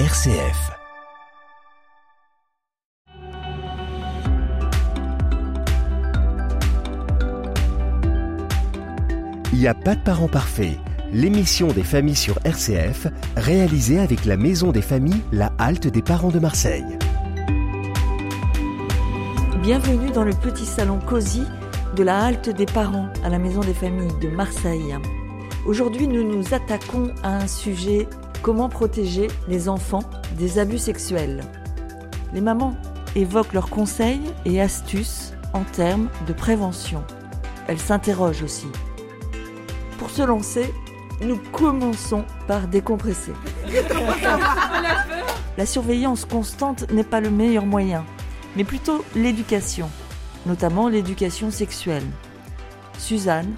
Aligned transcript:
RCF. 0.00 0.72
Il 9.52 9.60
n'y 9.60 9.68
a 9.68 9.74
pas 9.74 9.94
de 9.94 10.00
parents 10.00 10.26
parfaits. 10.26 10.78
L'émission 11.12 11.68
des 11.68 11.84
familles 11.84 12.16
sur 12.16 12.40
RCF, 12.44 13.06
réalisée 13.36 14.00
avec 14.00 14.24
la 14.24 14.36
Maison 14.36 14.72
des 14.72 14.82
familles, 14.82 15.22
la 15.30 15.52
halte 15.58 15.86
des 15.86 16.02
parents 16.02 16.30
de 16.30 16.40
Marseille. 16.40 16.98
Bienvenue 19.62 20.10
dans 20.10 20.24
le 20.24 20.32
petit 20.32 20.66
salon 20.66 20.98
cosy 20.98 21.44
de 21.94 22.02
la 22.02 22.18
halte 22.18 22.50
des 22.50 22.66
parents 22.66 23.10
à 23.22 23.28
la 23.28 23.38
Maison 23.38 23.60
des 23.60 23.74
familles 23.74 24.18
de 24.20 24.26
Marseille. 24.26 24.98
Aujourd'hui, 25.66 26.08
nous 26.08 26.24
nous 26.24 26.52
attaquons 26.52 27.14
à 27.22 27.36
un 27.36 27.46
sujet 27.46 28.08
comment 28.44 28.68
protéger 28.68 29.28
les 29.48 29.70
enfants 29.70 30.04
des 30.36 30.58
abus 30.58 30.76
sexuels. 30.78 31.40
Les 32.34 32.42
mamans 32.42 32.76
évoquent 33.16 33.54
leurs 33.54 33.70
conseils 33.70 34.20
et 34.44 34.60
astuces 34.60 35.32
en 35.54 35.62
termes 35.64 36.10
de 36.26 36.34
prévention. 36.34 37.02
Elles 37.68 37.78
s'interrogent 37.78 38.42
aussi. 38.42 38.66
Pour 39.98 40.10
se 40.10 40.20
lancer, 40.20 40.74
nous 41.22 41.38
commençons 41.52 42.24
par 42.46 42.68
décompresser. 42.68 43.32
La 45.56 45.64
surveillance 45.64 46.26
constante 46.26 46.92
n'est 46.92 47.02
pas 47.02 47.22
le 47.22 47.30
meilleur 47.30 47.64
moyen, 47.64 48.04
mais 48.56 48.64
plutôt 48.64 49.02
l'éducation, 49.16 49.88
notamment 50.44 50.88
l'éducation 50.88 51.50
sexuelle. 51.50 52.04
Suzanne 52.98 53.54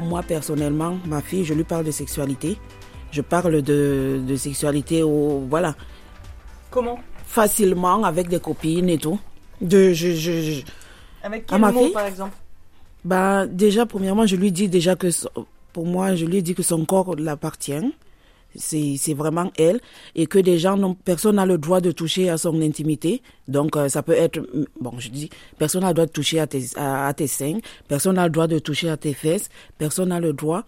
Moi 0.00 0.24
personnellement, 0.24 0.98
ma 1.06 1.20
fille, 1.20 1.44
je 1.44 1.54
lui 1.54 1.64
parle 1.64 1.84
de 1.84 1.92
sexualité. 1.92 2.58
Je 3.10 3.22
parle 3.22 3.62
de, 3.62 4.20
de 4.26 4.36
sexualité 4.36 5.02
au 5.02 5.44
voilà. 5.48 5.74
Comment? 6.70 6.98
Facilement 7.26 8.04
avec 8.04 8.28
des 8.28 8.38
copines 8.40 8.88
et 8.88 8.98
tout. 8.98 9.18
De 9.60 9.92
je, 9.92 10.12
je, 10.14 10.40
je- 10.40 10.62
Avec 11.22 11.46
quel 11.46 11.60
ma 11.60 11.72
mot 11.72 11.84
fille 11.84 11.92
par 11.92 12.06
exemple? 12.06 12.36
Bah 13.04 13.46
déjà 13.46 13.86
premièrement 13.86 14.26
je 14.26 14.36
lui 14.36 14.52
dis 14.52 14.68
déjà 14.68 14.94
que 14.96 15.08
pour 15.72 15.86
moi 15.86 16.14
je 16.16 16.26
lui 16.26 16.42
dis 16.42 16.54
que 16.54 16.62
son 16.62 16.84
corps 16.84 17.14
l'appartient. 17.16 17.92
C'est 18.58 19.14
vraiment 19.14 19.50
elle 19.56 19.80
et 20.14 20.26
que 20.26 20.38
des 20.38 20.58
gens 20.58 20.76
n'ont 20.76 20.94
personne 20.94 21.36
n'a 21.36 21.46
le 21.46 21.58
droit 21.58 21.80
de 21.80 21.92
toucher 21.92 22.28
à 22.28 22.36
son 22.36 22.60
intimité. 22.60 23.22
Donc 23.46 23.76
euh, 23.76 23.88
ça 23.88 24.02
peut 24.02 24.12
être 24.12 24.40
mm, 24.40 24.64
bon 24.80 24.98
je 24.98 25.10
dis 25.10 25.30
personne 25.58 25.82
n'a 25.82 25.88
le 25.88 25.94
droit 25.94 26.06
de 26.06 26.12
toucher 26.12 26.40
à 26.40 26.46
tes 26.46 26.62
à, 26.76 27.06
à 27.06 27.14
tes 27.14 27.28
seins, 27.28 27.58
personne 27.86 28.16
n'a 28.16 28.24
le 28.24 28.30
droit 28.30 28.48
de 28.48 28.58
toucher 28.58 28.90
à 28.90 28.96
tes 28.96 29.14
fesses, 29.14 29.48
personne 29.78 30.08
n'a 30.08 30.20
le 30.20 30.32
droit. 30.32 30.64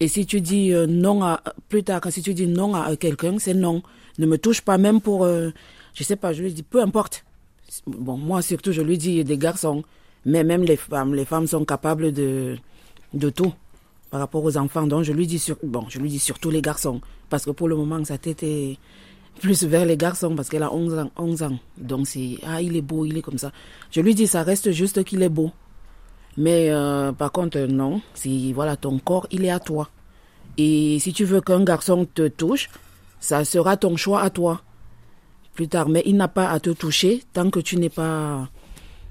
Et 0.00 0.08
si 0.08 0.26
tu 0.26 0.40
dis 0.40 0.72
euh, 0.72 0.86
non 0.86 1.22
à 1.22 1.40
plus 1.68 1.84
tard 1.84 2.00
quand 2.00 2.10
si 2.10 2.22
tu 2.22 2.34
dis 2.34 2.46
non 2.46 2.74
à 2.74 2.96
quelqu'un, 2.96 3.38
c'est 3.38 3.54
non. 3.54 3.82
Ne 4.18 4.26
me 4.26 4.38
touche 4.38 4.62
pas 4.62 4.78
même 4.78 5.00
pour 5.00 5.24
euh, 5.24 5.50
je 5.94 6.02
sais 6.02 6.16
pas, 6.16 6.32
je 6.32 6.42
lui 6.42 6.52
dis 6.52 6.62
peu 6.62 6.80
importe. 6.82 7.24
Bon, 7.86 8.16
moi 8.16 8.40
surtout, 8.42 8.72
je 8.72 8.82
lui 8.82 8.98
dis 8.98 9.24
des 9.24 9.38
garçons, 9.38 9.82
mais 10.24 10.44
même 10.44 10.62
les 10.62 10.76
femmes, 10.76 11.14
les 11.14 11.24
femmes 11.24 11.46
sont 11.46 11.64
capables 11.64 12.12
de, 12.12 12.56
de 13.12 13.30
tout 13.30 13.52
par 14.14 14.20
rapport 14.20 14.44
aux 14.44 14.56
enfants. 14.56 14.86
Donc 14.86 15.02
je 15.02 15.12
lui 15.12 15.26
dis 15.26 15.40
sur, 15.40 15.56
bon, 15.64 15.86
je 15.88 15.98
lui 15.98 16.08
dis 16.08 16.20
surtout 16.20 16.48
les 16.48 16.62
garçons, 16.62 17.00
parce 17.30 17.44
que 17.44 17.50
pour 17.50 17.66
le 17.66 17.74
moment 17.74 18.04
sa 18.04 18.16
tête 18.16 18.44
est 18.44 18.78
plus 19.40 19.64
vers 19.64 19.84
les 19.84 19.96
garçons 19.96 20.36
parce 20.36 20.48
qu'elle 20.48 20.62
a 20.62 20.72
11 20.72 20.98
ans, 21.00 21.10
11 21.18 21.42
ans. 21.42 21.58
Donc 21.78 22.06
c'est 22.06 22.38
ah 22.46 22.62
il 22.62 22.76
est 22.76 22.80
beau, 22.80 23.04
il 23.04 23.18
est 23.18 23.22
comme 23.22 23.38
ça. 23.38 23.50
Je 23.90 24.00
lui 24.00 24.14
dis 24.14 24.28
ça 24.28 24.44
reste 24.44 24.70
juste 24.70 25.02
qu'il 25.02 25.20
est 25.24 25.28
beau. 25.28 25.50
Mais 26.36 26.70
euh, 26.70 27.10
par 27.10 27.32
contre 27.32 27.58
non, 27.58 28.02
si 28.14 28.52
voilà 28.52 28.76
ton 28.76 29.00
corps 29.00 29.26
il 29.32 29.44
est 29.44 29.50
à 29.50 29.58
toi. 29.58 29.88
Et 30.58 31.00
si 31.00 31.12
tu 31.12 31.24
veux 31.24 31.40
qu'un 31.40 31.64
garçon 31.64 32.06
te 32.06 32.28
touche, 32.28 32.70
ça 33.18 33.44
sera 33.44 33.76
ton 33.76 33.96
choix 33.96 34.20
à 34.20 34.30
toi 34.30 34.62
plus 35.54 35.66
tard. 35.66 35.88
Mais 35.88 36.04
il 36.06 36.16
n'a 36.16 36.28
pas 36.28 36.50
à 36.50 36.60
te 36.60 36.70
toucher 36.70 37.24
tant 37.32 37.50
que 37.50 37.58
tu 37.58 37.78
n'es 37.78 37.90
pas 37.90 38.48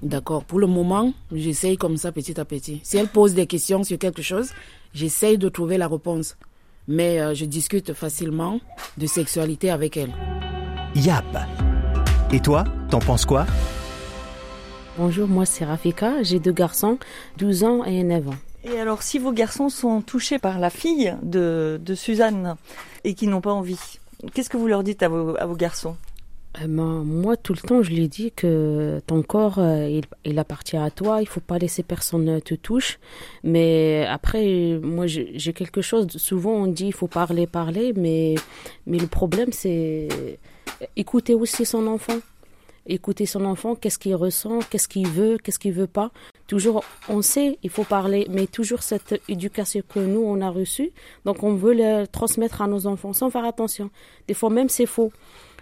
d'accord. 0.04 0.44
Pour 0.44 0.58
le 0.58 0.66
moment, 0.66 1.12
j'essaye 1.32 1.76
comme 1.76 1.96
ça 1.96 2.12
petit 2.12 2.38
à 2.38 2.44
petit. 2.44 2.80
Si 2.84 2.96
elle 2.96 3.08
pose 3.08 3.34
des 3.34 3.46
questions 3.46 3.82
sur 3.82 3.98
quelque 3.98 4.22
chose, 4.22 4.52
j'essaye 4.92 5.38
de 5.38 5.48
trouver 5.48 5.78
la 5.78 5.88
réponse. 5.88 6.36
Mais 6.86 7.20
euh, 7.20 7.34
je 7.34 7.44
discute 7.46 7.94
facilement 7.94 8.60
de 8.98 9.06
sexualité 9.06 9.70
avec 9.70 9.96
elle. 9.96 10.12
YAP. 10.94 11.24
Et 12.32 12.40
toi, 12.40 12.64
t'en 12.90 12.98
penses 12.98 13.24
quoi? 13.24 13.46
Bonjour, 14.96 15.26
moi 15.26 15.44
c'est 15.44 15.64
Rafika, 15.64 16.22
j'ai 16.22 16.38
deux 16.38 16.52
garçons, 16.52 16.98
12 17.38 17.64
ans 17.64 17.84
et 17.84 18.04
9 18.04 18.28
ans. 18.28 18.34
Et 18.62 18.78
alors, 18.78 19.02
si 19.02 19.18
vos 19.18 19.32
garçons 19.32 19.68
sont 19.68 20.00
touchés 20.00 20.38
par 20.38 20.58
la 20.58 20.70
fille 20.70 21.14
de, 21.22 21.80
de 21.84 21.94
Suzanne 21.94 22.54
et 23.02 23.14
qui 23.14 23.26
n'ont 23.26 23.40
pas 23.40 23.52
envie, 23.52 23.98
qu'est-ce 24.32 24.48
que 24.48 24.56
vous 24.56 24.68
leur 24.68 24.84
dites 24.84 25.02
à 25.02 25.08
vos, 25.08 25.36
à 25.36 25.46
vos 25.46 25.56
garçons? 25.56 25.96
Euh, 26.60 26.66
ben, 26.68 27.02
moi 27.04 27.36
tout 27.36 27.52
le 27.52 27.58
temps 27.58 27.82
je 27.82 27.90
lui 27.90 28.08
dis 28.08 28.30
que 28.30 29.00
ton 29.06 29.22
corps 29.22 29.58
euh, 29.58 30.00
il, 30.24 30.38
appartient 30.38 30.76
à 30.76 30.90
toi, 30.90 31.20
il 31.20 31.26
faut 31.26 31.40
pas 31.40 31.58
laisser 31.58 31.82
personne 31.82 32.28
euh, 32.28 32.40
te 32.40 32.54
touche. 32.54 32.98
Mais 33.42 34.06
après 34.08 34.78
moi 34.82 35.06
j'ai 35.06 35.52
quelque 35.52 35.82
chose, 35.82 36.08
souvent 36.16 36.52
on 36.52 36.66
dit 36.66 36.86
il 36.86 36.92
faut 36.92 37.08
parler, 37.08 37.46
parler, 37.46 37.92
mais, 37.96 38.36
mais 38.86 38.98
le 38.98 39.06
problème 39.06 39.52
c'est 39.52 40.38
écouter 40.96 41.34
aussi 41.34 41.64
son 41.64 41.86
enfant. 41.86 42.18
Écouter 42.86 43.24
son 43.24 43.46
enfant, 43.46 43.74
qu'est-ce 43.74 43.98
qu'il 43.98 44.14
ressent, 44.14 44.58
qu'est-ce 44.68 44.88
qu'il 44.88 45.08
veut, 45.08 45.38
qu'est-ce 45.38 45.58
qu'il 45.58 45.72
veut 45.72 45.86
pas. 45.86 46.10
Toujours, 46.46 46.84
on 47.08 47.22
sait, 47.22 47.58
il 47.62 47.70
faut 47.70 47.82
parler, 47.84 48.26
mais 48.28 48.46
toujours 48.46 48.82
cette 48.82 49.18
éducation 49.26 49.80
que 49.88 50.00
nous, 50.00 50.20
on 50.20 50.42
a 50.42 50.50
reçue. 50.50 50.90
Donc, 51.24 51.42
on 51.42 51.54
veut 51.54 51.72
le 51.72 52.04
transmettre 52.06 52.60
à 52.60 52.66
nos 52.66 52.86
enfants 52.86 53.14
sans 53.14 53.30
faire 53.30 53.46
attention. 53.46 53.88
Des 54.28 54.34
fois, 54.34 54.50
même, 54.50 54.68
c'est 54.68 54.84
faux. 54.84 55.12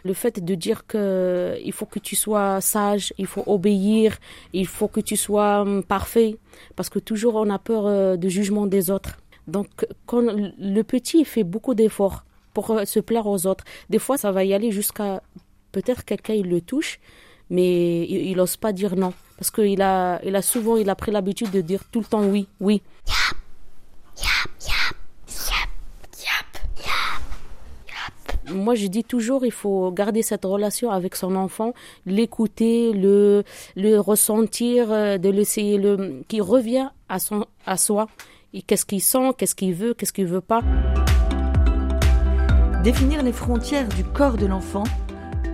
Le 0.05 0.15
fait 0.15 0.45
de 0.45 0.55
dire 0.55 0.87
que 0.87 1.57
il 1.65 1.73
faut 1.73 1.87
que 1.87 1.99
tu 1.99 2.17
sois 2.17 2.61
sage, 2.61 3.13
il 3.19 3.27
faut 3.27 3.45
obéir, 3.47 4.19
il 4.53 4.67
faut 4.67 4.89
que 4.89 5.01
tu 5.01 5.17
sois 5.17 5.61
hum, 5.63 5.83
parfait, 5.83 6.37
parce 6.77 6.89
que 6.89 6.99
toujours 6.99 7.37
on 7.37 7.49
a 7.51 7.59
peur 7.59 7.87
euh, 7.87 8.17
du 8.17 8.31
jugement 8.31 8.67
des 8.67 8.91
autres. 8.91 9.19
Donc 9.47 9.87
quand 10.07 10.23
le 10.23 10.83
petit 10.83 11.25
fait 11.25 11.45
beaucoup 11.45 11.75
d'efforts 11.75 12.25
pour 12.55 12.71
euh, 12.71 12.85
se 12.85 13.01
plaire 13.01 13.27
aux 13.27 13.47
autres, 13.47 13.65
des 13.91 13.99
fois 13.99 14.17
ça 14.19 14.33
va 14.33 14.45
y 14.45 14.55
aller 14.55 14.71
jusqu'à 14.71 15.23
peut-être 15.73 16.05
quelqu'un 16.05 16.35
il 16.35 16.49
le 16.49 16.61
touche, 16.61 17.01
mais 17.51 18.05
il, 18.07 18.31
il 18.31 18.41
ose 18.41 18.57
pas 18.57 18.73
dire 18.73 18.97
non, 18.97 19.13
parce 19.37 19.51
qu'il 19.51 19.83
a, 19.83 20.21
il 20.25 20.35
a 20.37 20.43
souvent 20.43 20.77
il 20.77 20.91
a 20.91 20.95
pris 20.95 21.13
l'habitude 21.13 21.51
de 21.51 21.61
dire 21.61 21.85
tout 21.91 22.01
le 22.01 22.07
temps 22.07 22.25
oui, 22.25 22.49
oui. 22.61 22.83
Moi, 28.55 28.75
je 28.75 28.87
dis 28.87 29.05
toujours, 29.05 29.45
il 29.45 29.53
faut 29.53 29.91
garder 29.91 30.23
cette 30.23 30.45
relation 30.45 30.91
avec 30.91 31.17
son 31.17 31.37
enfant, 31.37 31.73
l'écouter, 32.07 32.93
le, 32.93 33.45
ressentir, 33.99 34.93
euh, 34.93 35.19
de 35.19 35.29
l'essayer, 35.29 35.79
le, 35.79 36.23
qui 36.29 36.41
revient 36.41 36.89
à 37.09 37.19
à 37.67 37.77
soi. 37.77 38.09
Et 38.55 38.63
Qu'est-ce 38.63 38.85
qu'il 38.85 39.01
sent, 39.01 39.33
qu'est-ce 39.39 39.55
qu'il 39.55 39.75
veut, 39.75 39.95
qu'est-ce 39.95 40.13
qu'il 40.13 40.27
veut 40.27 40.41
pas. 40.41 40.63
Définir 42.83 43.23
les 43.23 43.33
frontières 43.33 43.89
du 43.89 44.05
corps 44.05 44.37
de 44.37 44.47
l'enfant 44.47 44.85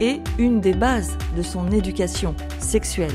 est 0.00 0.20
une 0.38 0.60
des 0.60 0.72
bases 0.72 1.16
de 1.36 1.42
son 1.42 1.70
éducation 1.70 2.34
sexuelle. 2.58 3.12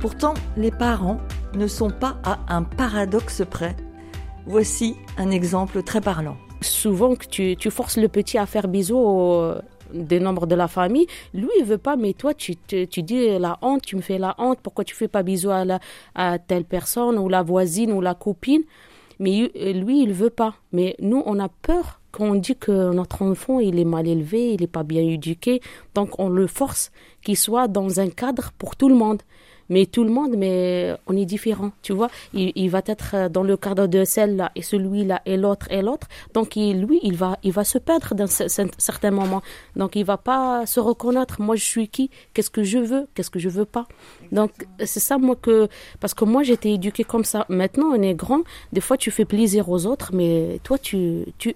Pourtant, 0.00 0.34
les 0.56 0.70
parents 0.70 1.20
ne 1.54 1.66
sont 1.66 1.90
pas 1.90 2.16
à 2.24 2.38
un 2.48 2.62
paradoxe 2.62 3.42
près. 3.48 3.76
Voici 4.46 4.96
un 5.18 5.30
exemple 5.30 5.82
très 5.82 6.00
parlant. 6.00 6.38
Souvent 6.60 7.14
que 7.14 7.26
tu, 7.26 7.56
tu 7.56 7.70
forces 7.70 7.96
le 7.96 8.08
petit 8.08 8.36
à 8.36 8.44
faire 8.44 8.68
bisous 8.68 8.98
au, 8.98 9.54
des 9.94 10.20
membres 10.20 10.46
de 10.46 10.54
la 10.54 10.68
famille, 10.68 11.06
lui 11.32 11.48
il 11.58 11.64
veut 11.64 11.78
pas, 11.78 11.96
mais 11.96 12.12
toi 12.12 12.34
tu, 12.34 12.54
te- 12.56 12.84
tu 12.84 13.02
dis 13.02 13.38
la 13.38 13.58
honte, 13.62 13.82
tu 13.82 13.96
me 13.96 14.02
fais 14.02 14.18
la 14.18 14.34
honte, 14.38 14.58
pourquoi 14.62 14.84
tu 14.84 14.94
fais 14.94 15.08
pas 15.08 15.22
bisous 15.22 15.50
à, 15.50 15.64
la, 15.64 15.80
à 16.14 16.38
telle 16.38 16.64
personne 16.64 17.18
ou 17.18 17.28
la 17.28 17.42
voisine 17.42 17.92
ou 17.92 18.00
la 18.02 18.14
copine, 18.14 18.62
mais 19.18 19.50
lui 19.72 20.02
il 20.02 20.12
veut 20.12 20.30
pas. 20.30 20.54
Mais 20.72 20.96
nous 21.00 21.22
on 21.24 21.38
a 21.40 21.48
peur 21.48 22.00
quand 22.12 22.26
on 22.26 22.34
dit 22.34 22.56
que 22.56 22.92
notre 22.92 23.22
enfant 23.22 23.58
il 23.58 23.78
est 23.78 23.84
mal 23.84 24.06
élevé, 24.06 24.52
il 24.52 24.62
est 24.62 24.66
pas 24.66 24.82
bien 24.82 25.02
éduqué, 25.02 25.60
donc 25.94 26.18
on 26.18 26.28
le 26.28 26.46
force 26.46 26.92
qu'il 27.24 27.36
soit 27.38 27.68
dans 27.68 28.00
un 28.00 28.10
cadre 28.10 28.52
pour 28.58 28.76
tout 28.76 28.88
le 28.90 28.94
monde. 28.94 29.22
Mais 29.70 29.86
tout 29.86 30.04
le 30.04 30.10
monde, 30.10 30.34
mais 30.36 30.94
on 31.06 31.16
est 31.16 31.24
différent, 31.24 31.70
tu 31.82 31.92
vois. 31.94 32.10
Il, 32.34 32.52
il 32.56 32.68
va 32.68 32.82
être 32.86 33.28
dans 33.30 33.42
le 33.42 33.56
cadre 33.56 33.86
de 33.86 34.04
celle-là 34.04 34.50
et 34.54 34.62
celui-là 34.62 35.22
et 35.24 35.36
l'autre 35.38 35.66
et 35.70 35.80
l'autre. 35.80 36.06
Donc 36.34 36.56
il- 36.56 36.82
lui, 36.84 36.98
il 37.02 37.16
va, 37.16 37.38
il 37.42 37.52
va 37.52 37.64
se 37.64 37.78
perdre 37.78 38.14
dans 38.14 38.26
ce- 38.26 38.48
ce- 38.48 38.62
certains 38.76 39.10
moments. 39.12 39.42
Donc 39.76 39.96
il 39.96 40.04
va 40.04 40.18
pas 40.18 40.66
se 40.66 40.80
reconnaître. 40.80 41.40
Moi, 41.40 41.56
je 41.56 41.64
suis 41.64 41.88
qui? 41.88 42.10
Qu'est-ce 42.34 42.50
que 42.50 42.62
je 42.64 42.78
veux? 42.78 43.06
Qu'est-ce 43.14 43.30
que 43.30 43.38
je 43.38 43.48
veux 43.48 43.64
pas? 43.64 43.86
Donc 44.32 44.50
c'est 44.84 45.00
ça 45.00 45.18
moi 45.18 45.36
que 45.36 45.68
parce 46.00 46.14
que 46.14 46.24
moi 46.24 46.42
j'étais 46.42 46.72
éduquée 46.72 47.04
comme 47.04 47.24
ça. 47.24 47.46
Maintenant 47.48 47.86
on 47.96 48.02
est 48.02 48.14
grand. 48.14 48.42
Des 48.72 48.80
fois 48.80 48.96
tu 48.96 49.10
fais 49.10 49.24
plaisir 49.24 49.68
aux 49.70 49.86
autres, 49.86 50.10
mais 50.12 50.60
toi 50.64 50.78
tu 50.78 51.24
tu 51.38 51.54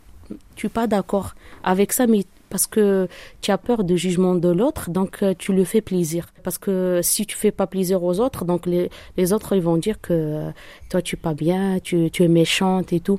tu 0.57 0.67
es 0.67 0.71
pas 0.71 0.87
d'accord 0.87 1.35
avec 1.63 1.93
ça, 1.93 2.07
mais 2.07 2.25
parce 2.51 2.67
que 2.67 3.09
tu 3.41 3.51
as 3.51 3.59
peur 3.59 3.85
du 3.85 3.99
jugement 3.99 4.35
de 4.35 4.49
l'autre, 4.49 4.91
donc 4.91 5.23
euh, 5.23 5.35
tu 5.37 5.53
le 5.53 5.65
fais 5.65 5.81
plaisir. 5.81 6.27
Parce 6.43 6.59
que 6.59 7.01
si 7.03 7.27
tu 7.27 7.37
fais 7.37 7.51
pas 7.51 7.67
plaisir 7.67 8.03
aux 8.05 8.21
autres, 8.21 8.45
donc 8.45 8.67
les, 8.67 8.91
les 9.17 9.33
autres 9.33 9.57
ils 9.57 9.63
vont 9.63 9.77
dire 9.77 10.01
que 10.01 10.13
euh, 10.13 10.51
toi 10.91 11.03
tu 11.03 11.17
es 11.17 11.19
pas 11.19 11.35
bien, 11.35 11.79
tu, 11.83 12.11
tu 12.11 12.23
es 12.23 12.29
méchante 12.29 12.93
et 12.93 13.01
tout. 13.01 13.19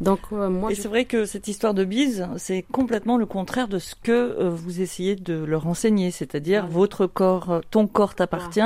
Donc 0.00 0.20
euh, 0.32 0.48
moi. 0.48 0.72
Et 0.72 0.74
c'est 0.74 0.88
vrai 0.88 1.04
que 1.04 1.24
cette 1.24 1.48
histoire 1.48 1.74
de 1.74 1.84
bise, 1.84 2.26
c'est 2.36 2.64
complètement 2.70 3.16
le 3.18 3.26
contraire 3.26 3.68
de 3.68 3.78
ce 3.78 3.94
que 3.94 4.48
vous 4.48 4.80
essayez 4.80 5.16
de 5.16 5.34
leur 5.34 5.66
enseigner, 5.66 6.10
c'est-à-dire 6.10 6.66
votre 6.66 7.06
corps, 7.06 7.60
ton 7.70 7.86
corps 7.86 8.14
t'appartient 8.14 8.60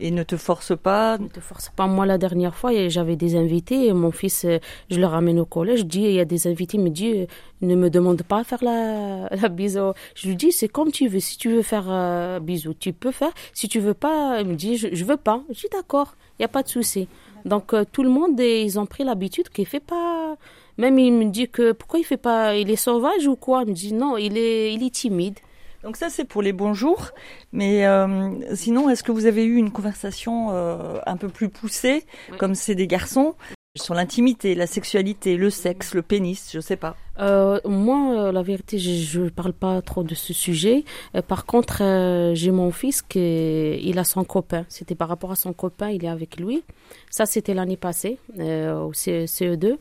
et 0.00 0.10
ne 0.10 0.22
te 0.22 0.36
force 0.36 0.76
pas. 0.76 1.18
Ne 1.18 1.28
te 1.28 1.40
force 1.40 1.70
pas. 1.74 1.86
Moi 1.86 2.06
la 2.06 2.18
dernière 2.18 2.54
fois, 2.54 2.70
j'avais 2.88 3.16
des 3.16 3.36
invités 3.36 3.86
et 3.86 3.92
mon 3.92 4.10
fils, 4.10 4.46
je 4.90 5.00
le 5.00 5.06
ramène 5.06 5.40
au 5.40 5.46
collège, 5.46 5.80
je 5.80 5.84
dis 5.84 6.02
il 6.02 6.12
y 6.12 6.20
a 6.20 6.24
des 6.24 6.46
invités, 6.46 6.76
il 6.76 6.84
me 6.84 6.90
dit 6.90 7.26
ne 7.62 7.74
me 7.74 7.88
demande 7.88 8.22
pas 8.22 8.40
à 8.40 8.44
faire 8.44 8.62
la, 8.62 9.28
la 9.34 9.48
bisou. 9.56 9.92
Je 10.14 10.28
lui 10.28 10.36
dis, 10.36 10.52
c'est 10.52 10.68
comme 10.68 10.92
tu 10.92 11.08
veux. 11.08 11.20
Si 11.20 11.36
tu 11.38 11.50
veux 11.50 11.62
faire 11.62 11.86
euh, 11.88 12.38
bisou, 12.38 12.74
tu 12.74 12.92
peux 12.92 13.12
faire. 13.12 13.32
Si 13.52 13.68
tu 13.68 13.80
veux 13.80 13.94
pas, 13.94 14.40
il 14.40 14.46
me 14.46 14.54
dit, 14.54 14.76
je, 14.76 14.88
je 14.92 15.04
veux 15.04 15.16
pas. 15.16 15.42
Je 15.48 15.60
dis, 15.60 15.68
d'accord, 15.72 16.14
il 16.38 16.42
n'y 16.42 16.44
a 16.44 16.48
pas 16.48 16.62
de 16.62 16.68
souci. 16.68 17.08
Donc, 17.44 17.72
euh, 17.72 17.84
tout 17.90 18.02
le 18.02 18.10
monde, 18.10 18.38
ils 18.38 18.78
ont 18.78 18.86
pris 18.86 19.02
l'habitude 19.02 19.48
qu'il 19.48 19.66
fait 19.66 19.80
pas. 19.80 20.36
Même 20.78 20.98
il 20.98 21.12
me 21.12 21.24
dit 21.24 21.48
que 21.48 21.72
pourquoi 21.72 21.98
il 22.00 22.04
fait 22.04 22.16
pas, 22.16 22.54
il 22.54 22.70
est 22.70 22.76
sauvage 22.76 23.26
ou 23.26 23.36
quoi? 23.36 23.62
Il 23.62 23.70
me 23.70 23.74
dit 23.74 23.94
non, 23.94 24.16
il 24.16 24.36
est, 24.36 24.74
il 24.74 24.84
est 24.84 24.94
timide. 24.94 25.38
Donc 25.82 25.96
ça 25.96 26.10
c'est 26.10 26.24
pour 26.24 26.42
les 26.42 26.52
bonjours, 26.52 27.10
mais 27.52 27.86
euh, 27.86 28.30
sinon 28.54 28.90
est-ce 28.90 29.04
que 29.04 29.12
vous 29.12 29.26
avez 29.26 29.44
eu 29.44 29.54
une 29.56 29.70
conversation 29.70 30.48
euh, 30.50 30.98
un 31.06 31.16
peu 31.16 31.28
plus 31.28 31.48
poussée, 31.48 32.04
comme 32.38 32.56
c'est 32.56 32.74
des 32.74 32.88
garçons, 32.88 33.36
sur 33.76 33.94
l'intimité, 33.94 34.54
la 34.54 34.66
sexualité, 34.66 35.36
le 35.36 35.50
sexe, 35.50 35.94
le 35.94 36.02
pénis, 36.02 36.50
je 36.52 36.60
sais 36.60 36.76
pas. 36.76 36.96
Euh, 37.18 37.60
moi, 37.64 38.14
euh, 38.16 38.32
la 38.32 38.42
vérité, 38.42 38.78
je 38.78 39.20
ne 39.20 39.28
parle 39.28 39.52
pas 39.52 39.80
trop 39.82 40.02
de 40.02 40.14
ce 40.14 40.32
sujet. 40.32 40.84
Euh, 41.14 41.22
par 41.22 41.46
contre, 41.46 41.82
euh, 41.82 42.34
j'ai 42.34 42.50
mon 42.50 42.70
fils 42.70 43.02
qui 43.02 43.78
il 43.82 43.98
a 43.98 44.04
son 44.04 44.24
copain. 44.24 44.64
C'était 44.68 44.94
par 44.94 45.08
rapport 45.08 45.32
à 45.32 45.36
son 45.36 45.52
copain, 45.52 45.90
il 45.90 46.04
est 46.04 46.08
avec 46.08 46.38
lui. 46.38 46.62
Ça, 47.10 47.26
c'était 47.26 47.54
l'année 47.54 47.76
passée, 47.76 48.18
au 48.38 48.92
CE2. 48.92 49.76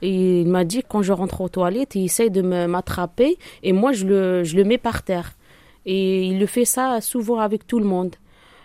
Et 0.00 0.40
il 0.42 0.48
m'a 0.48 0.64
dit 0.64 0.82
quand 0.88 1.02
je 1.02 1.12
rentre 1.12 1.40
aux 1.40 1.48
toilettes, 1.48 1.96
il 1.96 2.04
essaye 2.04 2.30
de 2.30 2.42
m'attraper 2.42 3.36
et 3.64 3.72
moi, 3.72 3.92
je 3.92 4.06
le, 4.06 4.44
je 4.44 4.56
le 4.56 4.64
mets 4.64 4.78
par 4.78 5.02
terre. 5.02 5.32
Et 5.86 6.24
il 6.24 6.38
le 6.38 6.46
fait 6.46 6.64
ça 6.64 7.00
souvent 7.00 7.38
avec 7.38 7.66
tout 7.66 7.80
le 7.80 7.86
monde. 7.86 8.14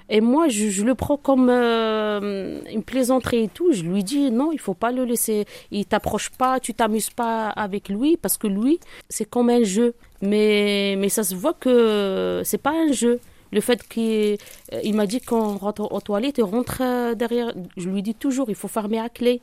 Et 0.09 0.21
moi, 0.21 0.47
je, 0.47 0.83
le 0.83 0.95
prends 0.95 1.17
comme 1.17 1.49
euh, 1.49 2.59
une 2.71 2.83
plaisanterie 2.83 3.43
et 3.43 3.47
tout. 3.47 3.71
Je 3.71 3.83
lui 3.83 4.03
dis 4.03 4.31
non, 4.31 4.51
il 4.51 4.59
faut 4.59 4.73
pas 4.73 4.91
le 4.91 5.05
laisser. 5.05 5.45
Il 5.71 5.85
t'approche 5.85 6.29
pas, 6.29 6.59
tu 6.59 6.73
t'amuses 6.73 7.09
pas 7.09 7.49
avec 7.49 7.89
lui 7.89 8.17
parce 8.17 8.37
que 8.37 8.47
lui, 8.47 8.79
c'est 9.09 9.29
comme 9.29 9.49
un 9.49 9.63
jeu. 9.63 9.95
Mais, 10.21 10.95
mais 10.97 11.09
ça 11.09 11.23
se 11.23 11.35
voit 11.35 11.53
que 11.53 12.41
c'est 12.43 12.61
pas 12.61 12.71
un 12.71 12.91
jeu. 12.91 13.19
Le 13.51 13.61
fait 13.61 13.87
qu'il 13.87 14.37
euh, 14.73 14.79
il 14.83 14.95
m'a 14.95 15.05
dit 15.05 15.21
qu'on 15.21 15.57
rentre 15.57 15.91
aux 15.91 16.01
toilettes, 16.01 16.39
il 16.39 16.43
rentre 16.43 16.81
euh, 16.81 17.13
derrière. 17.13 17.53
Je 17.77 17.87
lui 17.87 18.01
dis 18.01 18.15
toujours, 18.15 18.49
il 18.49 18.55
faut 18.55 18.67
fermer 18.67 18.99
à 18.99 19.09
clé. 19.09 19.41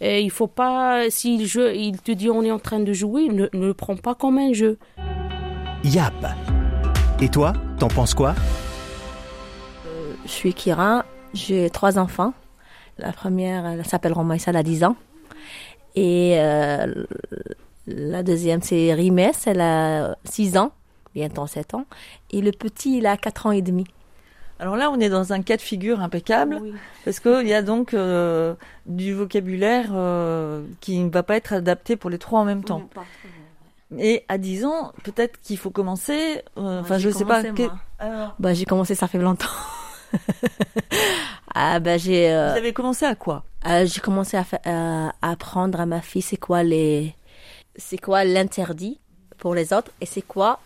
Et 0.00 0.22
il 0.22 0.30
faut 0.30 0.46
pas, 0.46 1.10
s'il 1.10 1.42
il 1.42 2.00
te 2.00 2.12
dit 2.12 2.30
on 2.30 2.42
est 2.42 2.50
en 2.50 2.58
train 2.58 2.80
de 2.80 2.92
jouer, 2.94 3.28
ne, 3.28 3.48
le 3.52 3.74
prends 3.74 3.96
pas 3.96 4.14
comme 4.14 4.38
un 4.38 4.54
jeu. 4.54 4.78
Yap. 5.84 6.14
Et 7.20 7.28
toi, 7.28 7.52
t'en 7.78 7.88
penses 7.88 8.14
quoi? 8.14 8.34
Je 10.30 10.34
suis 10.36 10.54
Kira, 10.54 11.04
j'ai 11.34 11.68
trois 11.70 11.98
enfants. 11.98 12.32
La 12.98 13.12
première, 13.12 13.66
elle 13.66 13.84
s'appelle 13.84 14.12
Romaïsa, 14.12 14.50
elle 14.50 14.56
a 14.56 14.62
10 14.62 14.84
ans. 14.84 14.96
Et 15.96 16.36
euh, 16.38 17.04
la 17.88 18.22
deuxième, 18.22 18.62
c'est 18.62 18.94
Rimes, 18.94 19.32
elle 19.46 19.60
a 19.60 20.16
6 20.24 20.56
ans, 20.56 20.72
bientôt 21.14 21.46
7 21.46 21.74
ans. 21.74 21.84
Et 22.30 22.40
le 22.40 22.52
petit, 22.52 22.98
il 22.98 23.06
a 23.06 23.16
4 23.16 23.46
ans 23.46 23.50
et 23.50 23.60
demi. 23.60 23.86
Alors 24.60 24.76
là, 24.76 24.90
on 24.90 25.00
est 25.00 25.08
dans 25.08 25.32
un 25.32 25.42
cas 25.42 25.56
de 25.56 25.62
figure 25.62 26.00
impeccable, 26.00 26.60
parce 27.04 27.18
qu'il 27.18 27.48
y 27.48 27.54
a 27.54 27.62
donc 27.62 27.92
euh, 27.92 28.54
du 28.86 29.14
vocabulaire 29.14 29.90
euh, 29.94 30.62
qui 30.80 31.00
ne 31.00 31.10
va 31.10 31.22
pas 31.22 31.36
être 31.36 31.54
adapté 31.54 31.96
pour 31.96 32.08
les 32.10 32.18
trois 32.18 32.40
en 32.40 32.44
même 32.44 32.62
temps. 32.62 32.88
Et 33.98 34.24
à 34.28 34.38
10 34.38 34.64
ans, 34.66 34.92
peut-être 35.02 35.40
qu'il 35.40 35.58
faut 35.58 35.70
commencer. 35.70 36.42
Enfin, 36.54 36.98
je 36.98 37.08
ne 37.08 37.14
sais 37.14 37.24
pas. 37.24 37.42
Bah, 38.38 38.54
j'ai 38.54 38.64
commencé, 38.64 38.94
ça 38.94 39.08
fait 39.08 39.18
longtemps. 39.18 39.48
ah 41.54 41.78
ben 41.80 41.98
j'ai. 41.98 42.30
Euh, 42.32 42.52
Vous 42.52 42.58
avez 42.58 42.72
commencé 42.72 43.04
à 43.04 43.14
quoi? 43.14 43.44
euh, 43.66 43.86
J'ai 43.86 44.00
commencé 44.00 44.36
à, 44.36 44.44
euh, 44.66 45.08
à, 45.22 45.30
apprendre 45.30 45.80
à 45.80 45.86
ma 45.86 46.00
fille 46.00 46.22
c'est 46.22 46.36
quoi 46.36 46.62
les, 46.62 47.14
c'est 47.76 47.98
quoi 47.98 48.24
l'interdit 48.24 48.98
pour 49.38 49.54
les 49.54 49.72
autres 49.72 49.90
et 50.00 50.06
c'est 50.06 50.22
quoi 50.22 50.58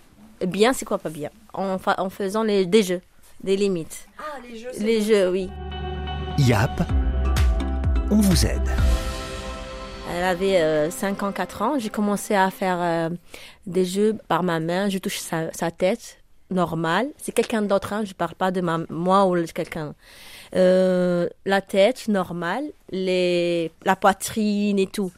bien, 0.45 0.73
c'est 0.73 0.85
quoi 0.85 0.99
pas 0.99 1.11
bien, 1.11 1.31
en, 1.53 1.77
en 1.99 2.11
faisant 2.11 2.43
les, 2.43 2.67
des 2.67 2.83
jeux, 2.83 3.01
des 3.43 3.57
limites. 3.57 4.07
Ah 4.19 4.39
les 4.49 4.59
jeux. 4.59 4.71
Les 4.81 5.01
jeux, 5.03 5.31
oui. 5.31 5.49
Yap, 6.39 6.83
on 8.11 8.17
vous 8.17 8.45
aide. 8.47 8.69
Elle 10.13 10.25
avait 10.25 10.91
5 10.91 11.23
ans, 11.23 11.33
4 11.33 11.63
ans. 11.63 11.79
J'ai 11.79 11.89
commencé 11.89 12.35
à 12.35 12.51
faire 12.51 13.11
des 13.67 13.85
jeux 13.85 14.17
par 14.29 14.43
ma 14.43 14.61
main. 14.61 14.89
Je 14.89 14.99
touche 14.99 15.19
sa, 15.19 15.53
sa 15.53 15.71
tête 15.71 16.19
normal. 16.51 17.09
C'est 17.19 17.33
quelqu'un 17.33 17.63
d'autre, 17.63 17.93
hein, 17.93 18.05
je 18.05 18.15
parle 18.15 18.35
pas 18.35 18.51
de 18.51 18.61
ma, 18.61 18.79
moi 18.89 19.27
ou 19.27 19.43
quelqu'un. 19.47 19.95
Euh, 20.55 21.29
la 21.45 21.61
tête 21.61 22.09
normale, 22.09 22.65
les, 22.91 23.73
la 23.85 23.97
poitrine 23.97 24.79
et 24.79 24.87
tout. 24.87 25.13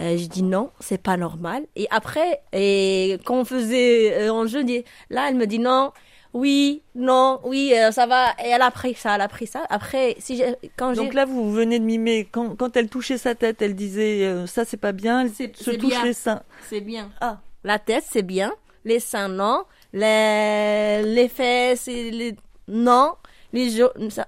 Euh, 0.00 0.16
je 0.16 0.26
dis 0.26 0.42
non, 0.42 0.70
c'est 0.80 1.00
pas 1.00 1.16
normal. 1.16 1.64
Et 1.76 1.86
après, 1.90 2.42
et 2.52 3.18
quand 3.24 3.40
on 3.40 3.44
faisait 3.44 4.22
euh, 4.22 4.32
en 4.32 4.46
jeu, 4.46 4.62
là, 5.10 5.28
elle 5.28 5.36
me 5.36 5.46
dit 5.46 5.58
non, 5.58 5.92
oui, 6.34 6.82
non, 6.94 7.40
oui, 7.44 7.74
ça 7.90 8.06
va. 8.06 8.30
Et 8.44 8.48
elle 8.48 8.62
a 8.62 8.70
pris 8.70 8.94
ça, 8.94 9.14
elle 9.14 9.20
a 9.20 9.28
pris 9.28 9.46
ça. 9.46 9.64
Après, 9.68 10.16
si 10.18 10.42
quand 10.76 10.94
Donc 10.94 11.14
là, 11.14 11.26
vous 11.26 11.52
venez 11.52 11.78
de 11.78 11.84
mimer. 11.84 12.28
Quand, 12.30 12.56
quand 12.56 12.76
elle 12.76 12.88
touchait 12.88 13.18
sa 13.18 13.34
tête, 13.34 13.62
elle 13.62 13.74
disait 13.74 14.46
ça, 14.46 14.64
c'est 14.64 14.78
pas 14.78 14.92
bien. 14.92 15.22
Elle 15.22 15.30
se 15.30 15.70
touche 15.70 16.02
les 16.02 16.14
seins. 16.14 16.42
C'est 16.68 16.80
bien. 16.80 17.10
Ah, 17.20 17.40
la 17.64 17.78
tête, 17.78 18.04
c'est 18.08 18.22
bien. 18.22 18.52
Les 18.84 18.98
seins, 18.98 19.28
non 19.28 19.64
les, 19.92 21.02
les 21.04 21.28
fesses, 21.28 21.86
les, 21.86 22.36
non. 22.68 23.14
Les 23.54 23.68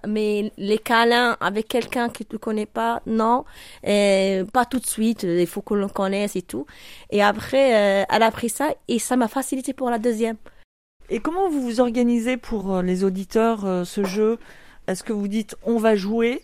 mais 0.06 0.52
les 0.58 0.76
câlins 0.76 1.38
avec 1.40 1.69
quelqu'un 1.69 2.11
que 2.11 2.25
tu 2.25 2.38
connais 2.38 2.66
pas, 2.66 3.00
non. 3.06 3.46
Et 3.82 4.43
pas 4.52 4.66
tout 4.66 4.78
de 4.78 4.87
suite, 4.87 5.22
il 5.22 5.46
faut 5.46 5.62
que 5.62 5.72
l'on 5.72 5.88
connaisse 5.88 6.37
et 6.37 6.43
tout. 6.43 6.66
Et 7.08 7.22
après, 7.22 8.02
euh, 8.02 8.05
elle 8.11 8.22
a 8.22 8.31
pris 8.31 8.50
ça 8.50 8.75
et 8.87 8.99
ça 8.99 9.16
m'a 9.16 9.28
facilité 9.28 9.72
pour 9.72 9.88
la 9.88 9.99
deuxième. 9.99 10.37
Et 11.08 11.20
comment 11.20 11.49
vous 11.49 11.62
vous 11.62 11.81
organisez 11.81 12.37
pour 12.37 12.75
euh, 12.75 12.82
les 12.82 13.02
auditeurs 13.02 13.64
euh, 13.64 13.84
ce 13.84 14.05
jeu? 14.05 14.38
Est-ce 14.88 15.02
que 15.02 15.14
vous 15.14 15.28
dites 15.28 15.56
on 15.64 15.78
va 15.78 15.96
jouer? 15.96 16.43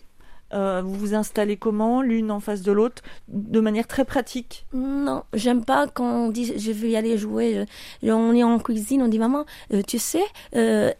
Euh, 0.53 0.81
vous 0.83 0.93
vous 0.93 1.13
installez 1.13 1.57
comment, 1.57 2.01
l'une 2.01 2.31
en 2.31 2.39
face 2.39 2.61
de 2.61 2.71
l'autre, 2.71 3.01
de 3.27 3.59
manière 3.59 3.87
très 3.87 4.05
pratique? 4.05 4.65
Non, 4.73 5.23
j'aime 5.33 5.63
pas 5.63 5.87
quand 5.87 6.25
on 6.25 6.29
dit 6.29 6.53
je 6.57 6.71
veux 6.71 6.89
y 6.89 6.95
aller 6.95 7.17
jouer. 7.17 7.65
on 8.03 8.33
est 8.33 8.43
en 8.43 8.59
cuisine, 8.59 9.01
on 9.01 9.07
dit 9.07 9.19
maman, 9.19 9.45
euh, 9.73 9.81
tu 9.87 9.99
sais, 9.99 10.23
euh, 10.55 10.91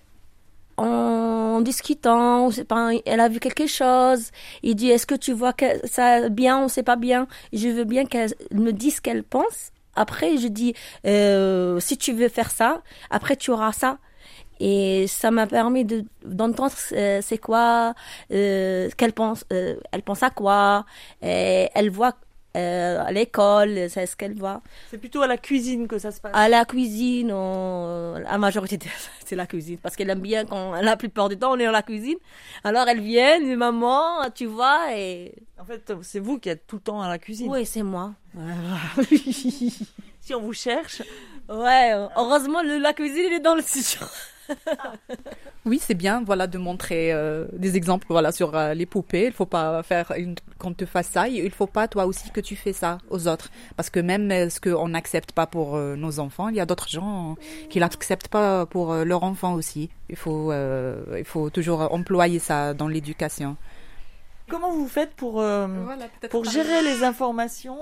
en 0.77 1.61
discutant, 1.61 2.49
elle 3.05 3.19
a 3.19 3.29
vu 3.29 3.39
quelque 3.39 3.67
chose. 3.67 4.31
Il 4.63 4.75
dit 4.75 4.89
est-ce 4.89 5.05
que 5.05 5.15
tu 5.15 5.33
vois 5.33 5.53
que 5.53 5.65
ça 5.85 6.29
bien 6.29 6.63
ou 6.65 6.69
c'est 6.69 6.83
pas 6.83 6.95
bien? 6.95 7.27
Je 7.53 7.67
veux 7.67 7.83
bien 7.83 8.05
qu'elle 8.05 8.33
me 8.51 8.71
dise 8.71 8.95
ce 8.95 9.01
qu'elle 9.01 9.23
pense. 9.23 9.71
Après, 9.95 10.37
je 10.37 10.47
dis 10.47 10.73
si 11.03 11.97
tu 11.97 12.13
veux 12.13 12.29
faire 12.29 12.49
ça, 12.51 12.81
après 13.09 13.35
tu 13.35 13.51
auras 13.51 13.73
ça. 13.73 13.97
Et 14.63 15.07
ça 15.07 15.31
m'a 15.31 15.47
permis 15.47 15.85
de 15.85 16.05
d'entendre 16.23 16.75
euh, 16.91 17.19
c'est 17.23 17.39
quoi, 17.39 17.95
euh, 18.31 18.89
qu'elle 18.95 19.11
pense, 19.11 19.43
euh, 19.51 19.75
elle 19.91 20.03
pense 20.03 20.21
à 20.21 20.29
quoi, 20.29 20.85
et 21.23 21.67
elle 21.73 21.89
voit 21.89 22.13
euh, 22.57 23.01
à 23.03 23.11
l'école, 23.11 23.89
c'est 23.89 24.05
ce 24.05 24.15
qu'elle 24.15 24.33
voit. 24.33 24.61
C'est 24.89 24.97
plutôt 24.97 25.21
à 25.21 25.27
la 25.27 25.37
cuisine 25.37 25.87
que 25.87 25.97
ça 25.97 26.11
se 26.11 26.19
passe. 26.19 26.33
À 26.35 26.49
la 26.49 26.65
cuisine, 26.65 27.31
on... 27.31 28.19
la 28.19 28.37
majorité 28.37 28.77
c'est 29.25 29.35
la 29.35 29.47
cuisine 29.47 29.77
parce 29.77 29.95
qu'elle 29.95 30.09
aime 30.09 30.19
bien 30.19 30.45
quand 30.45 30.73
la 30.73 30.97
plupart 30.97 31.29
du 31.29 31.37
temps 31.37 31.53
on 31.53 31.57
est 31.57 31.65
dans 31.65 31.71
la 31.71 31.81
cuisine. 31.81 32.17
Alors 32.63 32.87
elle 32.89 32.99
vient, 32.99 33.39
maman, 33.55 34.29
tu 34.35 34.45
vois 34.45 34.95
et. 34.95 35.33
En 35.59 35.65
fait, 35.65 35.93
c'est 36.01 36.19
vous 36.19 36.39
qui 36.39 36.49
êtes 36.49 36.67
tout 36.67 36.75
le 36.75 36.81
temps 36.81 37.01
à 37.01 37.07
la 37.07 37.17
cuisine. 37.17 37.49
Oui, 37.49 37.65
c'est 37.65 37.83
moi. 37.83 38.13
si 40.21 40.35
on 40.35 40.41
vous 40.41 40.53
cherche. 40.53 41.01
Ouais, 41.49 41.93
heureusement 42.17 42.61
la 42.61 42.93
cuisine 42.93 43.23
elle 43.27 43.33
est 43.33 43.39
dans 43.39 43.55
le 43.55 43.61
studio. 43.61 44.05
oui, 45.65 45.79
c'est 45.81 45.93
bien, 45.93 46.23
voilà, 46.25 46.47
de 46.47 46.57
montrer 46.57 47.11
euh, 47.13 47.45
des 47.53 47.75
exemples, 47.75 48.07
voilà, 48.09 48.31
sur 48.31 48.55
euh, 48.55 48.73
les 48.73 48.85
poupées. 48.85 49.25
Il 49.25 49.31
faut 49.31 49.45
pas 49.45 49.83
faire 49.83 50.11
une, 50.17 50.35
qu'on 50.57 50.73
te 50.73 50.85
fasse 50.85 51.07
ça. 51.07 51.27
Il 51.27 51.51
faut 51.51 51.67
pas 51.67 51.87
toi 51.87 52.05
aussi 52.05 52.29
que 52.31 52.41
tu 52.41 52.55
fais 52.55 52.73
ça 52.73 52.97
aux 53.09 53.27
autres, 53.27 53.49
parce 53.75 53.89
que 53.89 53.99
même 53.99 54.31
euh, 54.31 54.49
ce 54.49 54.59
qu'on 54.59 54.89
n'accepte 54.89 55.31
pas 55.31 55.47
pour 55.47 55.77
nos 55.77 56.19
enfants, 56.19 56.49
il 56.49 56.55
y 56.55 56.59
a 56.59 56.65
d'autres 56.65 56.89
gens 56.89 57.35
qui 57.69 57.79
l'acceptent 57.79 58.27
pas 58.27 58.65
pour 58.65 58.93
leurs 58.93 59.23
enfants 59.23 59.53
aussi. 59.53 59.89
Il 60.09 60.15
faut, 60.15 60.51
il 60.53 61.25
faut 61.25 61.49
toujours 61.49 61.93
employer 61.93 62.39
ça 62.39 62.73
dans 62.73 62.87
l'éducation. 62.87 63.57
Comment 64.49 64.71
vous 64.71 64.87
faites 64.87 65.13
pour 65.15 65.43
pour 66.29 66.45
gérer 66.45 66.81
les 66.83 67.03
informations? 67.03 67.79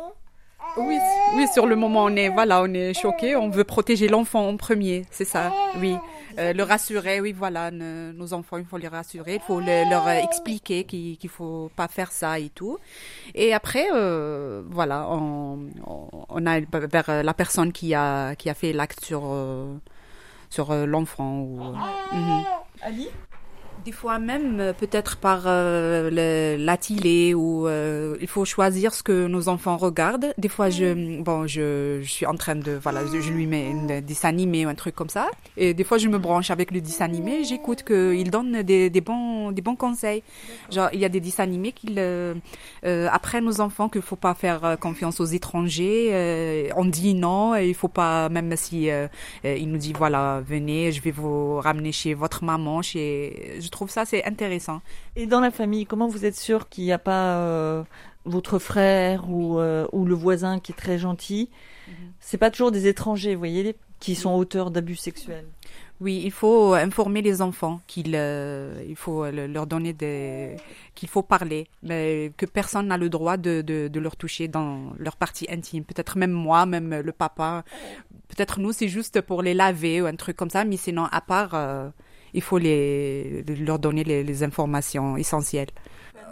Oui, 0.78 0.98
oui, 1.36 1.48
sur 1.54 1.66
le 1.66 1.76
moment, 1.76 2.06
on 2.06 2.16
est, 2.16 2.30
voilà, 2.30 2.62
on 2.62 2.74
est 2.74 2.94
choqué. 2.94 3.36
On 3.36 3.50
veut 3.50 3.64
protéger 3.64 4.08
l'enfant 4.08 4.48
en 4.48 4.58
premier, 4.58 5.06
c'est 5.12 5.26
ça. 5.26 5.52
Oui, 5.78 5.96
euh, 6.39 6.53
le 6.53 6.63
rassurer. 6.63 7.19
Oui, 7.19 7.34
voilà, 7.34 7.69
nos 7.72 8.34
enfants, 8.34 8.58
il 8.58 8.65
faut 8.65 8.77
les 8.77 8.88
rassurer. 8.88 9.36
Il 9.36 9.41
faut 9.41 9.60
leur 9.60 10.08
expliquer 10.10 10.86
qu'il 10.86 11.17
ne 11.22 11.29
faut 11.29 11.69
pas 11.75 11.88
faire 11.88 12.12
ça 12.12 12.39
et 12.39 12.50
tout. 12.50 12.77
Et 13.36 13.53
après, 13.53 13.88
euh, 13.93 14.63
voilà, 14.69 15.08
on, 15.10 15.60
on, 16.29 16.46
a 16.46 16.60
vers 16.60 17.24
la 17.24 17.34
personne 17.34 17.72
qui 17.74 17.93
a 17.93 18.36
qui 18.36 18.50
a 18.50 18.53
fait 18.53 18.74
l'acte 18.74 19.03
sur 19.03 19.24
euh, 19.25 19.75
sur 20.50 20.74
l'enfant 20.74 21.39
ou. 21.39 21.60
Mhm. 22.13 22.43
Ali? 22.81 23.10
Des 23.86 23.92
fois 23.92 24.20
même 24.20 24.60
euh, 24.60 24.74
peut-être 24.74 25.18
par 25.18 25.44
euh, 25.46 26.58
l'attilé 26.58 27.34
ou 27.34 27.68
euh, 27.68 28.18
il 28.22 28.28
faut 28.28 28.46
choisir 28.46 28.94
ce 28.94 29.04
que 29.04 29.28
nos 29.28 29.48
enfants 29.48 29.78
regardent. 29.78 30.34
Des 30.38 30.50
fois 30.50 30.70
je 30.70 31.22
bon 31.22 31.48
je, 31.48 32.00
je 32.02 32.10
suis 32.10 32.26
en 32.26 32.36
train 32.36 32.56
de 32.56 32.72
voilà 32.82 33.02
je, 33.06 33.32
lui 33.32 33.48
mets 33.48 33.72
un 33.72 34.02
dessin 34.02 34.30
animé 34.30 34.66
ou 34.66 34.70
un 34.70 34.76
truc 34.76 34.96
comme 34.96 35.10
ça 35.10 35.28
et 35.58 35.74
des 35.74 35.84
fois 35.84 35.98
je 35.98 36.08
me 36.08 36.18
branche 36.18 36.52
avec 36.52 36.72
le 36.72 36.82
dessin 36.82 37.06
animé, 37.06 37.44
j'écoute 37.44 37.84
qu'il 37.84 38.30
donne 38.30 38.64
des, 38.64 38.90
des 38.90 39.02
bons 39.02 39.52
des 39.52 39.62
bons 39.62 39.76
conseils. 39.76 40.24
Genre 40.72 40.90
il 40.94 41.00
y 41.00 41.06
a 41.06 41.10
des 41.10 41.20
dessins 41.20 41.44
animés 41.44 41.72
qui 41.72 41.96
euh, 41.98 42.36
apprennent 43.12 43.48
aux 43.48 43.62
enfants 43.62 43.90
qu'il 43.90 44.02
faut 44.02 44.16
pas 44.16 44.34
faire 44.34 44.78
confiance 44.80 45.20
aux 45.20 45.26
étrangers. 45.26 46.72
on 46.76 46.86
dit 46.86 47.14
non 47.14 47.56
et 47.56 47.68
il 47.68 47.76
faut 47.76 47.88
pas 47.88 48.30
même 48.30 48.56
si 48.56 48.90
il 49.44 49.70
nous 49.70 49.78
dit 49.78 49.94
voilà 49.94 50.42
venez 50.46 50.92
je 50.92 51.02
vais 51.02 51.12
vous 51.12 51.60
ramener 51.60 51.92
chez 51.92 52.14
votre 52.14 52.44
maman 52.44 52.82
chez 52.82 53.58
je 53.70 53.72
trouve 53.72 53.92
ça 53.92 54.04
c'est 54.04 54.26
intéressant. 54.26 54.82
Et 55.16 55.28
dans 55.28 55.40
la 55.40 55.52
famille, 55.52 55.86
comment 55.86 56.08
vous 56.08 56.26
êtes 56.26 56.36
sûr 56.36 56.70
qu'il 56.70 56.86
n'y 56.86 56.92
a 56.92 56.98
pas 56.98 57.36
euh, 57.36 57.84
votre 58.26 58.58
frère 58.58 59.30
ou, 59.30 59.60
euh, 59.60 59.86
ou, 59.92 60.06
le 60.06 60.16
voisin 60.16 60.60
qui 60.60 60.72
est 60.72 60.76
très 60.76 60.98
gentil? 60.98 61.52
Ce 61.86 61.92
mhm. 61.92 61.98
C'est 62.20 62.38
pas 62.40 62.50
toujours 62.50 62.72
des 62.72 62.88
étrangers, 62.88 63.36
vous 63.36 63.40
voyez, 63.40 63.76
qui 64.00 64.16
sont 64.16 64.34
auteurs 64.34 64.72
d'abus 64.72 64.96
sexuels? 64.96 65.46
Oui, 66.02 66.22
il 66.24 66.32
faut 66.32 66.74
informer 66.74 67.22
les 67.22 67.42
enfants 67.44 67.82
qu'il 67.86 68.14
euh, 68.16 68.82
il 68.88 68.96
faut 68.96 69.30
leur 69.30 69.68
donner 69.68 69.94
des 69.94 70.56
qu'il 70.96 71.10
faut 71.10 71.22
parler, 71.22 71.68
mais 71.84 72.32
que 72.38 72.48
personne 72.48 72.88
n'a 72.88 72.98
le 72.98 73.10
droit 73.10 73.38
de, 73.38 73.62
de, 73.62 73.88
de, 73.90 74.00
leur 74.00 74.16
toucher 74.16 74.48
dans 74.48 74.94
leur 74.98 75.16
partie 75.18 75.46
intime. 75.50 75.84
Peut-être 75.84 76.18
même 76.18 76.32
moi, 76.32 76.66
même 76.66 77.02
le 77.02 77.12
papa. 77.12 77.64
Peut-être 78.30 78.60
nous, 78.62 78.72
c'est 78.72 78.88
juste 78.88 79.22
pour 79.22 79.44
les 79.44 79.54
laver 79.54 80.02
ou 80.02 80.06
un 80.06 80.16
truc 80.16 80.38
comme 80.38 80.50
ça, 80.50 80.64
mais 80.64 80.78
sinon 80.78 81.06
à 81.12 81.22
part 81.22 81.54
il 82.34 82.42
faut 82.42 82.58
les, 82.58 83.44
leur 83.66 83.80
donner 83.80 84.04
les, 84.04 84.44
informations 84.44 85.18
essentielles 85.18 85.70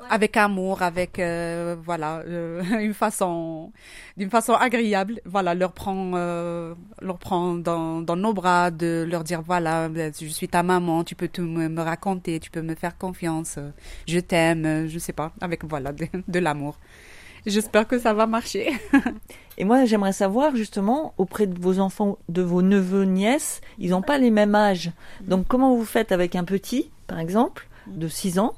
avec 0.10 0.38
amour, 0.38 0.82
avec 0.82 1.20
euh, 1.20 1.75
voilà 1.84 2.20
euh, 2.20 2.63
une 2.80 2.94
façon 2.94 3.72
d'une 4.16 4.30
façon 4.30 4.54
agréable, 4.54 5.20
voilà 5.25 5.54
leur 5.54 5.74
prendre 5.74 6.13
euh, 6.16 6.75
leur 7.01 7.18
prendre 7.18 7.62
dans, 7.62 8.16
nos 8.16 8.34
bras, 8.34 8.72
de 8.72 9.06
leur 9.10 9.24
dire 9.24 9.42
voilà 9.42 9.89
je 9.94 10.27
suis 10.27 10.48
ta 10.48 10.63
maman, 10.63 11.04
tu 11.04 11.16
peux 11.16 11.27
tout 11.27 11.44
me, 11.44 11.82
raconter, 11.82 12.39
tu 12.39 12.50
peux 12.51 12.62
me 12.62 12.75
faire 12.75 12.98
confiance, 12.98 13.60
je 14.08 14.20
t'aime, 14.20 14.88
je 14.88 15.00
sais 15.00 15.13
pas, 15.13 15.32
avec 15.42 15.63
voilà 15.66 15.92
de 15.94 16.39
l'amour. 16.39 16.77
J'espère 17.48 17.88
que 17.88 17.98
ça 17.98 18.13
va 18.13 18.27
marcher. 18.27 18.74
Et 19.58 19.63
moi, 19.63 19.86
j'aimerais 19.86 20.12
savoir 20.12 20.54
justement 20.54 21.13
auprès 21.18 21.48
de 21.48 21.58
vos 21.58 21.80
enfants, 21.80 22.18
de 22.27 22.42
vos 22.42 22.62
neveux, 22.62 23.06
nièces, 23.06 23.62
ils 23.80 23.92
n'ont 23.92 24.01
pas 24.01 24.18
les 24.18 24.32
mêmes 24.32 24.54
âges. 24.54 24.92
Donc, 25.22 25.48
comment 25.48 25.74
vous 25.74 25.86
faites 25.86 26.12
avec 26.12 26.36
un 26.36 26.44
petit, 26.44 26.92
par 27.08 27.20
exemple, 27.20 27.70
de 27.88 28.10
6 28.10 28.38
ans, 28.38 28.54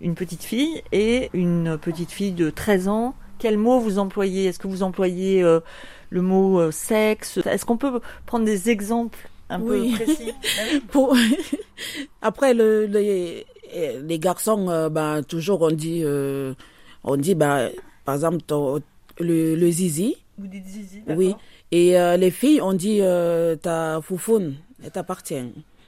une 0.00 0.14
petite 0.14 0.42
fille 0.42 0.82
et 0.90 1.28
une 1.34 1.76
petite 1.76 2.10
fille 2.10 2.32
de 2.32 2.48
13 2.48 2.88
ans? 2.88 3.14
Quel 3.38 3.58
mot 3.58 3.78
vous 3.78 3.98
employez? 3.98 4.46
Est-ce 4.46 4.58
que 4.58 4.68
vous 4.68 4.82
employez 4.82 5.42
euh, 5.42 5.60
le 6.08 6.22
mot 6.22 6.60
euh, 6.60 6.70
sexe? 6.70 7.38
Est-ce 7.44 7.66
qu'on 7.66 7.76
peut 7.76 8.00
prendre 8.24 8.46
des 8.46 8.70
exemples 8.70 9.28
un 9.50 9.60
peu 9.60 9.84
précis? 9.92 10.32
Pour... 10.88 11.14
Après, 12.22 12.54
le, 12.54 12.86
les, 12.86 13.46
les 14.02 14.18
garçons, 14.18 14.70
euh, 14.70 14.88
ben, 14.88 15.22
toujours 15.22 15.60
on 15.60 15.70
dit, 15.70 16.04
on 17.04 17.16
dit, 17.16 17.34
ben, 17.34 17.70
par 18.10 18.16
exemple, 18.16 18.38
le, 19.20 19.54
le 19.54 19.70
zizi. 19.70 20.16
Vous 20.36 20.48
dites 20.48 20.66
zizi, 20.66 21.02
Oui. 21.06 21.36
Et 21.70 21.96
euh, 21.96 22.16
les 22.16 22.32
filles, 22.32 22.60
on 22.60 22.72
dit 22.72 22.98
euh, 23.02 23.54
ta 23.54 24.00
foufoune, 24.02 24.56
elle 24.82 24.90
t'appartient. 24.90 25.44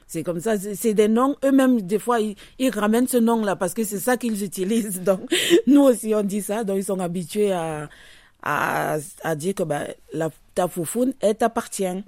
C'est 0.06 0.22
comme 0.22 0.38
ça, 0.38 0.56
c'est 0.56 0.94
des 0.94 1.08
noms, 1.08 1.34
eux-mêmes, 1.44 1.80
des 1.82 1.98
fois, 1.98 2.20
ils, 2.20 2.70
ramènent 2.70 3.08
ce 3.08 3.16
nom-là 3.16 3.56
parce 3.56 3.74
que 3.74 3.82
c'est 3.82 3.98
ça 3.98 4.16
qu'ils 4.16 4.44
utilisent. 4.44 5.00
Donc, 5.04 5.22
nous 5.66 5.80
aussi, 5.80 6.14
on 6.14 6.22
dit 6.22 6.42
ça, 6.42 6.62
donc 6.62 6.76
ils 6.76 6.84
sont 6.84 7.00
habitués 7.00 7.50
à, 7.50 7.88
à, 8.44 8.98
à 9.24 9.34
dire 9.34 9.56
que 9.56 9.64
bah, 9.64 9.86
la, 10.12 10.30
ta 10.54 10.68
foufoune, 10.68 11.14
elle 11.18 11.34
t'appartient. 11.34 11.92
Mm. 11.92 12.04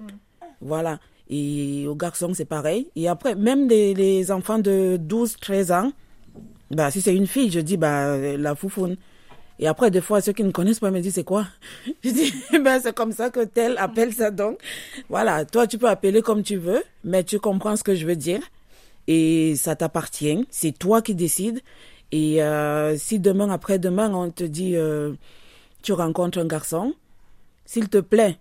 Voilà. 0.61 0.99
Et 1.29 1.87
aux 1.89 1.95
garçons, 1.95 2.31
c'est 2.33 2.45
pareil. 2.45 2.87
Et 2.95 3.09
après, 3.09 3.35
même 3.35 3.67
les, 3.67 3.93
les 3.93 4.31
enfants 4.31 4.59
de 4.59 4.95
12, 4.97 5.35
13 5.41 5.71
ans, 5.73 5.91
bah, 6.71 6.89
si 6.89 7.01
c'est 7.01 7.13
une 7.13 7.27
fille, 7.27 7.51
je 7.51 7.59
dis 7.59 7.75
bah, 7.75 8.17
la 8.17 8.55
foufoune. 8.55 8.95
Et 9.59 9.67
après, 9.67 9.89
des 9.89 10.01
fois, 10.01 10.21
ceux 10.21 10.33
qui 10.33 10.43
ne 10.43 10.51
connaissent 10.51 10.79
pas 10.79 10.91
me 10.91 10.99
disent, 10.99 11.15
c'est 11.15 11.23
quoi? 11.23 11.47
Je 12.03 12.09
dis, 12.09 12.33
ben, 12.59 12.79
c'est 12.81 12.93
comme 12.93 13.11
ça 13.11 13.29
que 13.29 13.45
tel 13.45 13.77
appelle 13.77 14.13
ça. 14.13 14.31
Donc, 14.31 14.59
voilà, 15.09 15.45
toi, 15.45 15.65
tu 15.67 15.77
peux 15.77 15.87
appeler 15.87 16.21
comme 16.21 16.43
tu 16.43 16.57
veux, 16.57 16.83
mais 17.03 17.23
tu 17.23 17.39
comprends 17.39 17.75
ce 17.75 17.83
que 17.83 17.95
je 17.95 18.05
veux 18.05 18.15
dire. 18.15 18.41
Et 19.07 19.55
ça 19.55 19.75
t'appartient. 19.75 20.45
C'est 20.49 20.77
toi 20.77 21.01
qui 21.01 21.15
décides. 21.15 21.61
Et 22.11 22.43
euh, 22.43 22.97
si 22.97 23.19
demain, 23.19 23.49
après-demain, 23.49 24.13
on 24.13 24.29
te 24.29 24.43
dit, 24.43 24.75
euh, 24.75 25.13
tu 25.81 25.93
rencontres 25.93 26.39
un 26.39 26.45
garçon, 26.45 26.93
s'il 27.65 27.89
te 27.89 27.97
plaît, 27.97 28.37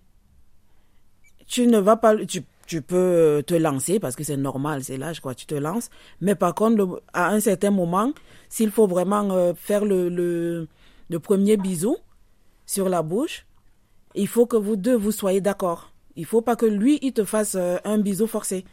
tu 1.47 1.67
ne 1.67 1.79
vas 1.79 1.97
pas, 1.97 2.17
tu, 2.25 2.43
tu 2.67 2.83
peux 2.83 3.43
te 3.47 3.55
lancer 3.55 4.01
parce 4.01 4.17
que 4.17 4.25
c'est 4.25 4.37
normal, 4.37 4.83
c'est 4.83 4.97
l'âge, 4.97 5.21
quoi, 5.21 5.35
tu 5.35 5.47
te 5.47 5.55
lances. 5.55 5.91
Mais 6.21 6.35
par 6.35 6.55
contre, 6.55 7.03
à 7.13 7.31
un 7.31 7.41
certain 7.41 7.71
moment, 7.71 8.13
s'il 8.49 8.71
faut 8.71 8.87
vraiment 8.87 9.31
euh, 9.31 9.53
faire 9.55 9.85
le, 9.85 10.09
le 10.09 10.69
le 11.09 11.19
premier 11.19 11.57
bisou 11.57 11.97
sur 12.67 12.89
la 12.89 13.03
bouche, 13.03 13.47
il 14.15 14.29
faut 14.29 14.47
que 14.47 14.57
vous 14.57 14.77
deux 14.77 14.97
vous 14.97 15.13
soyez 15.13 15.41
d'accord. 15.41 15.93
Il 16.17 16.25
faut 16.25 16.43
pas 16.43 16.57
que 16.57 16.67
lui 16.67 16.99
il 17.03 17.13
te 17.13 17.25
fasse 17.25 17.57
euh, 17.57 17.77
un 17.85 17.99
bisou 17.99 18.27
forcé 18.27 18.65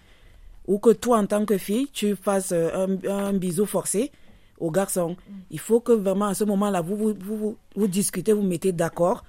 ou 0.67 0.77
que 0.77 0.91
toi 0.91 1.17
en 1.17 1.25
tant 1.25 1.45
que 1.45 1.57
fille 1.57 1.87
tu 1.91 2.15
fasses 2.15 2.51
euh, 2.51 2.97
un, 3.09 3.33
bisou 3.33 3.65
forcé 3.65 4.11
au 4.59 4.69
garçon. 4.71 5.15
Il 5.49 5.59
faut 5.59 5.79
que 5.79 5.91
vraiment 5.91 6.27
à 6.27 6.33
ce 6.33 6.43
moment-là 6.43 6.81
vous 6.81 7.15
vous, 7.19 7.57
vous, 7.75 7.87
discutez, 7.87 8.33
vous 8.33 8.43
mettez 8.43 8.71
d'accord 8.71 9.23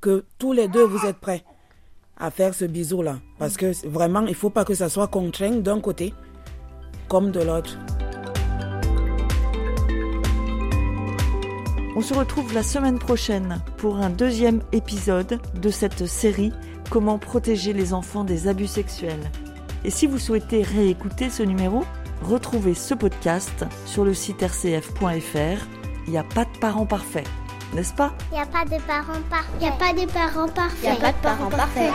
que 0.00 0.24
tous 0.38 0.52
les 0.52 0.68
deux 0.68 0.84
vous 0.84 1.04
êtes 1.06 1.18
prêts 1.18 1.44
à 2.16 2.30
faire 2.30 2.54
ce 2.54 2.64
bisou 2.64 3.02
là 3.02 3.18
parce 3.38 3.56
que 3.56 3.86
vraiment 3.86 4.26
il 4.26 4.34
faut 4.34 4.50
pas 4.50 4.64
que 4.64 4.74
ça 4.74 4.88
soit 4.88 5.08
contraint 5.08 5.56
d'un 5.56 5.80
côté 5.80 6.14
comme 7.08 7.30
de 7.30 7.40
l'autre. 7.40 7.76
On 12.00 12.02
se 12.02 12.14
retrouve 12.14 12.54
la 12.54 12.62
semaine 12.62 12.98
prochaine 12.98 13.60
pour 13.76 13.98
un 13.98 14.08
deuxième 14.08 14.62
épisode 14.72 15.38
de 15.60 15.68
cette 15.68 16.06
série 16.06 16.50
Comment 16.88 17.18
protéger 17.18 17.74
les 17.74 17.92
enfants 17.92 18.24
des 18.24 18.48
abus 18.48 18.68
sexuels. 18.68 19.30
Et 19.84 19.90
si 19.90 20.06
vous 20.06 20.18
souhaitez 20.18 20.62
réécouter 20.62 21.28
ce 21.28 21.42
numéro, 21.42 21.84
retrouvez 22.22 22.72
ce 22.72 22.94
podcast 22.94 23.66
sur 23.84 24.06
le 24.06 24.14
site 24.14 24.40
rcf.fr. 24.40 25.66
Il 26.06 26.12
n'y 26.12 26.16
a 26.16 26.24
pas 26.24 26.46
de 26.46 26.58
parents 26.58 26.86
parfaits, 26.86 27.28
n'est-ce 27.74 27.92
pas? 27.92 28.14
Il 28.32 28.36
n'y 28.36 28.40
a 28.40 28.46
pas 28.46 28.64
de 28.64 28.80
parents 28.84 29.20
parfaits. 29.28 29.50
Il 29.60 29.66
n'y 29.66 29.68
a 29.68 29.72
pas 29.72 29.92
de 29.92 30.10
parents 30.10 30.48
parfaits. 30.48 30.78
Il 30.82 30.90
n'y 30.90 30.96
a 30.96 31.00
pas 31.00 31.12
de 31.12 31.22
parents 31.22 31.50
parfaits. 31.50 31.92